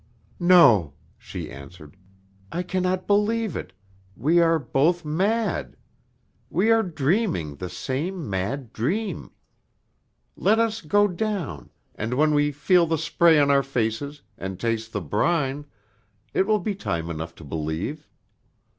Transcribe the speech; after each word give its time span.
"No," 0.39 0.95
she 1.15 1.51
answered. 1.51 1.95
"I 2.51 2.63
cannot 2.63 3.05
believe 3.05 3.55
it; 3.55 3.71
we 4.17 4.39
are 4.39 4.57
both 4.57 5.05
mad. 5.05 5.75
We 6.49 6.71
are 6.71 6.81
dreaming 6.81 7.57
the 7.57 7.69
same 7.69 8.27
mad 8.27 8.73
dream; 8.73 9.29
let 10.35 10.57
us 10.57 10.81
go 10.81 11.07
down, 11.07 11.69
and 11.93 12.15
when 12.15 12.33
we 12.33 12.51
feel 12.51 12.87
the 12.87 12.97
spray 12.97 13.37
on 13.37 13.51
our 13.51 13.61
faces, 13.61 14.23
and 14.39 14.59
taste 14.59 14.91
the 14.91 15.01
brine, 15.01 15.65
it 16.33 16.47
will 16.47 16.57
be 16.59 16.73
time 16.73 17.07
enough 17.11 17.35
to 17.35 17.43
believe." 17.43 18.09